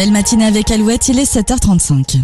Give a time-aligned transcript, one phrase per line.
[0.00, 2.22] Belle matinée avec Alouette, il est 7h35.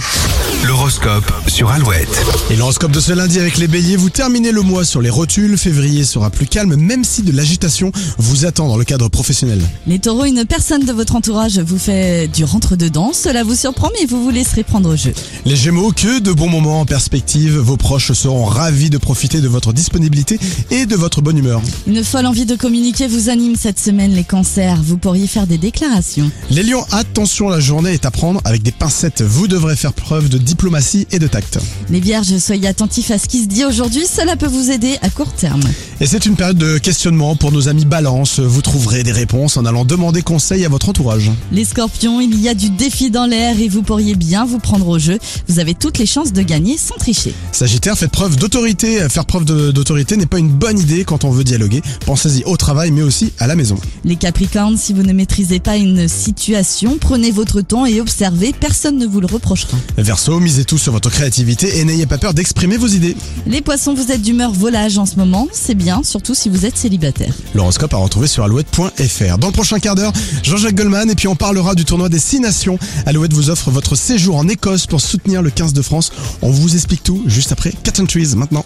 [0.67, 2.25] L'horoscope sur Alouette.
[2.51, 5.59] Et l'horoscope de ce lundi avec les béliers, vous terminez le mois sur les rotules,
[5.59, 9.61] février sera plus calme même si de l'agitation vous attend dans le cadre professionnel.
[9.87, 14.07] Les taureaux, une personne de votre entourage vous fait du rentre-dedans, cela vous surprend mais
[14.07, 15.13] vous vous laisserez prendre au jeu.
[15.45, 19.49] Les gémeaux, que de bons moments en perspective, vos proches seront ravis de profiter de
[19.49, 21.61] votre disponibilité et de votre bonne humeur.
[21.87, 25.59] Une folle envie de communiquer vous anime cette semaine les cancers, vous pourriez faire des
[25.59, 26.31] déclarations.
[26.51, 30.29] Les lions, attention, la journée est à prendre avec des pincettes, vous devrez faire preuve
[30.29, 31.59] de diplomatie et de tact.
[31.91, 35.11] Les vierges, soyez attentifs à ce qui se dit aujourd'hui, cela peut vous aider à
[35.11, 35.65] court terme.
[36.01, 39.65] Et c'est une période de questionnement pour nos amis balance, vous trouverez des réponses en
[39.65, 41.33] allant demander conseil à votre entourage.
[41.51, 44.87] Les scorpions, il y a du défi dans l'air et vous pourriez bien vous prendre
[44.87, 45.19] au jeu.
[45.49, 47.35] Vous avez toutes les chances de gagner sans tricher.
[47.51, 49.09] Sagittaire, faites preuve d'autorité.
[49.09, 51.83] Faire preuve d'autorité n'est pas une bonne idée quand on veut dialoguer.
[52.05, 53.77] Pensez-y au travail mais aussi à la maison.
[54.05, 58.99] Les capricornes, si vous ne maîtrisez pas une situation, prenez votre temps et observez, personne
[58.99, 59.77] ne vous le reprochera.
[59.97, 63.17] Verso, misez tout sur votre créativité et n'ayez pas peur d'exprimer vos idées.
[63.47, 66.77] Les poissons, vous êtes d'humeur volage en ce moment, c'est bien, surtout si vous êtes
[66.77, 67.33] célibataire.
[67.55, 69.39] L'horoscope à retrouver sur alouette.fr.
[69.39, 70.13] Dans le prochain quart d'heure,
[70.43, 72.81] Jean-Jacques Goldman et puis on parlera du tournoi des 6 nations.
[73.07, 76.11] Alouette vous offre votre séjour en Écosse pour soutenir le 15 de France.
[76.43, 78.65] On vous explique tout juste après Cat and Trees maintenant.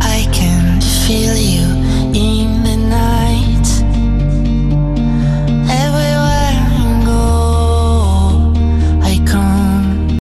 [0.00, 1.67] I can feel you.